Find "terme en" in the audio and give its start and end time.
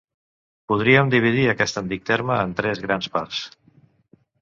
2.09-2.59